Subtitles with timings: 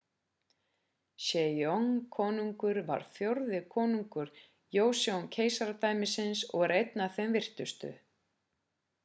[1.25, 4.33] sejong konungur var fjórði konungur
[4.79, 7.95] joseon-keisaradæmisins og er einn af þeim virtustu